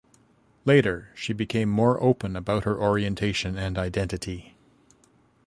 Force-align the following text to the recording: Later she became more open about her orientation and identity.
Later 0.65 1.11
she 1.13 1.31
became 1.31 1.69
more 1.69 2.01
open 2.01 2.35
about 2.35 2.63
her 2.63 2.81
orientation 2.81 3.55
and 3.55 3.77
identity. 3.77 4.55